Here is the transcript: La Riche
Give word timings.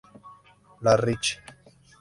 La 0.79 0.97
Riche 0.97 1.37